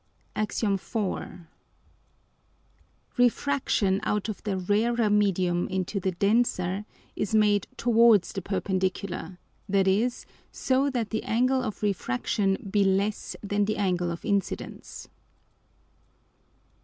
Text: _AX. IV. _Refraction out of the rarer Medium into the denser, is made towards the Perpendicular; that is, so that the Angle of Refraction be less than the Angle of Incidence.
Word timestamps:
_AX. 0.35 0.63
IV. 0.63 1.41
_Refraction 3.19 3.99
out 4.01 4.27
of 4.29 4.41
the 4.41 4.57
rarer 4.57 5.11
Medium 5.11 5.67
into 5.67 5.99
the 5.99 6.13
denser, 6.13 6.85
is 7.15 7.35
made 7.35 7.67
towards 7.77 8.31
the 8.31 8.41
Perpendicular; 8.41 9.37
that 9.69 9.87
is, 9.87 10.25
so 10.51 10.89
that 10.89 11.11
the 11.11 11.21
Angle 11.21 11.61
of 11.61 11.83
Refraction 11.83 12.67
be 12.71 12.83
less 12.83 13.35
than 13.43 13.65
the 13.65 13.77
Angle 13.77 14.09
of 14.09 14.25
Incidence. 14.25 15.07